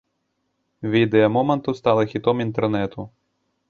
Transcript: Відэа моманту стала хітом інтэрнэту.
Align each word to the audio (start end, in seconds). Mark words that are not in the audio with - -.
Відэа 0.95 1.29
моманту 1.37 1.79
стала 1.83 2.09
хітом 2.15 2.45
інтэрнэту. 2.51 3.11